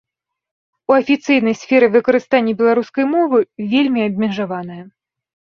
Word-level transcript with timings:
У 0.91 0.93
афіцыйнай 0.99 1.55
сферы 1.61 1.89
выкарыстанне 1.95 2.57
беларускай 2.63 3.05
мовы 3.15 3.43
вельмі 3.75 4.07
абмежаванае. 4.09 4.83